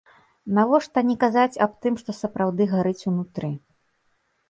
Навошта 0.57 1.03
не 1.09 1.17
казаць 1.25 1.61
аб 1.67 1.77
тым 1.87 2.01
што 2.01 2.11
сапраўды 2.23 2.71
гарыць 2.75 2.99
унутры? 3.15 3.55